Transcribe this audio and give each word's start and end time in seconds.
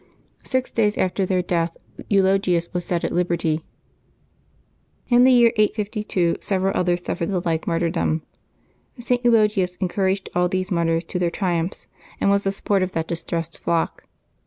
Six 0.41 0.71
days 0.71 0.97
after 0.97 1.27
their 1.27 1.43
death 1.43 1.77
Eulogius 2.09 2.73
was 2.73 2.83
set 2.83 3.03
at 3.03 3.11
liberty. 3.11 3.63
In 5.09 5.25
the 5.25 5.31
year 5.31 5.53
852 5.57 6.37
several 6.41 6.75
others 6.75 7.03
suffered 7.03 7.29
the 7.29 7.39
like 7.41 7.67
martyrdom. 7.67 8.23
St. 8.99 9.23
Eulogius 9.23 9.75
encouraged 9.75 10.27
all 10.33 10.49
these 10.49 10.71
martyrs 10.71 11.03
to 11.03 11.19
their 11.19 11.29
tri~ 11.29 11.53
umphs, 11.53 11.85
and 12.19 12.31
was 12.31 12.43
tbe 12.45 12.53
support 12.55 12.81
of 12.81 12.93
that 12.93 13.07
distressed 13.07 13.59
flock. 13.59 14.05